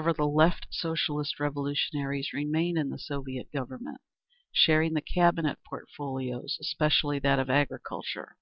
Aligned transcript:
However, 0.00 0.14
the 0.14 0.24
Left 0.26 0.66
Socialist 0.70 1.38
Revolutionaries 1.38 2.32
remained 2.32 2.78
in 2.78 2.88
the 2.88 2.98
Soviet 2.98 3.52
Government, 3.52 4.00
sharing 4.50 4.94
the 4.94 5.02
Cabinet 5.02 5.58
portfolios, 5.68 6.56
especially 6.58 7.18
that 7.18 7.38
of 7.38 7.50
Agriculture. 7.50 8.38